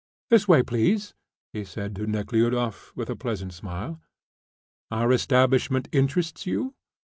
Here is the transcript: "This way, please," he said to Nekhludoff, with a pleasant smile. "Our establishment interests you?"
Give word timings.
"This 0.31 0.47
way, 0.47 0.63
please," 0.63 1.13
he 1.53 1.63
said 1.63 1.95
to 1.95 2.07
Nekhludoff, 2.07 2.91
with 2.95 3.07
a 3.11 3.15
pleasant 3.15 3.53
smile. 3.53 4.01
"Our 4.89 5.11
establishment 5.13 5.87
interests 5.91 6.47
you?" 6.47 6.73